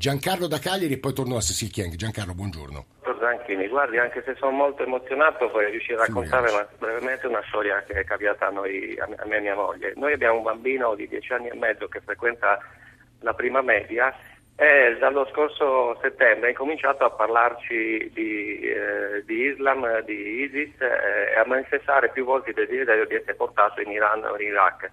[0.00, 1.94] Giancarlo da Cagliari e poi torno a Cecil Chiang.
[1.94, 2.86] Giancarlo, buongiorno.
[3.20, 7.82] Zanchini, guardi, anche se sono molto emozionato, poi riuscire a raccontare una, brevemente una storia
[7.82, 9.92] che è capitata a noi, a me e mia moglie.
[9.96, 12.58] Noi abbiamo un bambino di dieci anni e mezzo che frequenta
[13.20, 14.10] la prima media
[14.56, 21.34] e dallo scorso settembre ha incominciato a parlarci di, eh, di Islam, di ISIS eh,
[21.34, 24.90] e a manifestare più volte il desiderio di essere portato in Iran o in Iraq.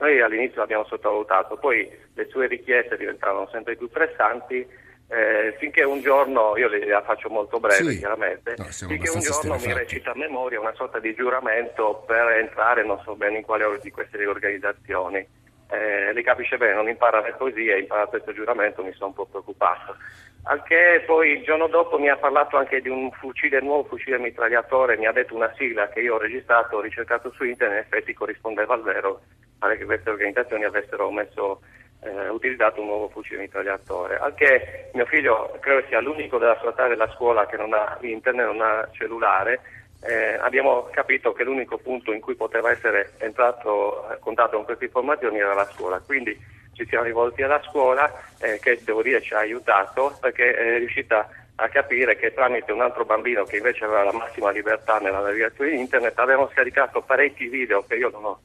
[0.00, 4.66] Noi all'inizio l'abbiamo sottovalutato, poi le sue richieste diventavano sempre più pressanti
[5.12, 7.98] eh, finché un giorno, io la faccio molto breve Sì.
[7.98, 12.84] chiaramente, No, finché un giorno mi recita a memoria una sorta di giuramento per entrare
[12.84, 15.26] non so bene in quale di queste organizzazioni.
[15.72, 19.26] Eh, lei capisce bene, non impara le poesie, impara questo giuramento, mi sono un po'
[19.26, 19.96] preoccupato.
[20.44, 24.18] Al che poi il giorno dopo mi ha parlato anche di un fucile nuovo, fucile
[24.18, 27.84] mitragliatore, mi ha detto una sigla che io ho registrato, ho ricercato su internet, in
[27.84, 29.20] effetti corrispondeva al vero,
[29.60, 31.60] pare che queste organizzazioni avessero messo
[32.02, 34.18] eh, utilizzato un nuovo fucile mitragliatore.
[34.18, 37.98] Al che mio figlio credo sia l'unico della sua età della scuola che non ha
[38.00, 39.60] internet, non ha cellulare.
[40.02, 44.86] Eh, abbiamo capito che l'unico punto in cui poteva essere entrato a contatto con queste
[44.86, 46.00] informazioni era la scuola.
[46.00, 46.34] Quindi
[46.72, 51.28] ci siamo rivolti alla scuola eh, che devo dire ci ha aiutato perché è riuscita
[51.56, 55.72] a capire che tramite un altro bambino che invece aveva la massima libertà nella navigazione
[55.72, 58.40] di internet avevamo scaricato parecchi video che io non ho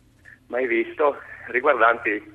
[0.48, 2.34] mai visto riguardanti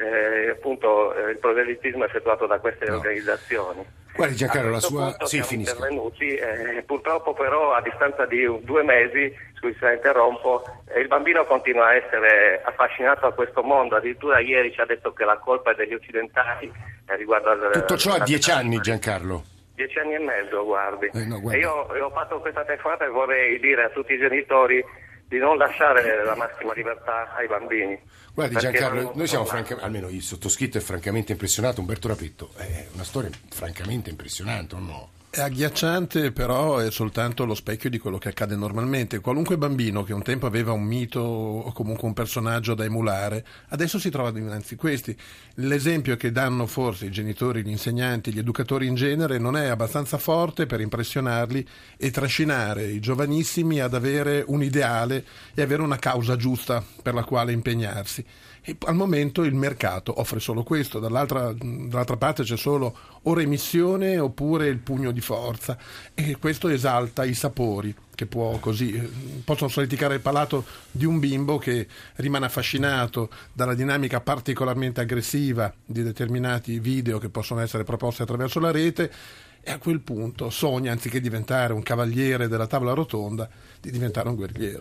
[0.00, 2.96] eh, appunto eh, il proselitismo effettuato da queste No.
[2.96, 3.84] organizzazioni.
[4.14, 5.16] Guardi Giancarlo, la sua...
[5.24, 5.74] Sì, finisca.
[5.74, 11.00] intervenuti, eh, purtroppo però a distanza di un- due mesi, scusi se la interrompo, eh,
[11.00, 15.24] il bambino continua a essere affascinato a questo mondo, addirittura ieri ci ha detto che
[15.24, 16.72] la colpa è degli occidentali
[17.06, 19.42] eh, riguardo al- Tutto ciò a dieci anni, Giancarlo.
[19.74, 21.10] Dieci anni e mezzo, guardi.
[21.14, 21.36] Eh, no.
[21.52, 24.84] E io, io ho fatto questa telefonata e vorrei dire a tutti i genitori
[25.28, 28.00] di non lasciare la massima libertà ai bambini.
[28.32, 33.04] Guardi Giancarlo, noi siamo francamente, almeno il sottoscritto è francamente impressionato, Umberto Rapetto, è una
[33.04, 35.08] storia francamente impressionante, o no?
[35.30, 39.20] È agghiacciante, però è soltanto lo specchio di quello che accade normalmente.
[39.20, 43.98] Qualunque bambino che un tempo aveva un mito o comunque un personaggio da emulare, adesso
[43.98, 45.14] si trova dinanzi a questi.
[45.56, 50.16] L'esempio che danno forse i genitori, gli insegnanti, gli educatori in genere non è abbastanza
[50.16, 51.68] forte per impressionarli
[51.98, 57.24] e trascinare i giovanissimi ad avere un ideale e avere una causa giusta per la
[57.24, 58.24] quale impegnarsi.
[58.62, 64.18] E al momento il mercato offre solo questo, dall'altra, dall'altra parte c'è solo o remissione
[64.18, 65.76] oppure il pugno di forza
[66.14, 69.08] e questo esalta i sapori che può così, eh,
[69.44, 71.86] possono solleticare il palato di un bimbo che
[72.16, 78.72] rimane affascinato dalla dinamica particolarmente aggressiva di determinati video che possono essere proposti attraverso la
[78.72, 79.12] rete
[79.60, 83.48] e a quel punto sogna, anziché diventare un cavaliere della tavola rotonda,
[83.80, 84.76] di diventare un guerriero.